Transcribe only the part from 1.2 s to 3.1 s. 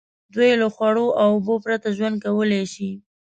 او اوبو پرته ژوند کولای شي.